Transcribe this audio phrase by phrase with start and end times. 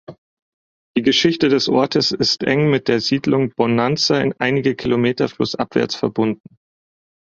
[0.97, 6.57] Die Geschichte des Ortes ist eng mit der Siedlung Bonanza einige Kilometer flussabwärts verbunden.